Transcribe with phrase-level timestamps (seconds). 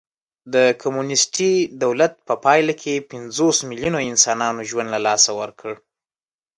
[0.53, 1.53] د کمونېستي
[1.83, 5.73] دولت په پایله کې پنځوس میلیونو انسانانو ژوند له لاسه ورکړ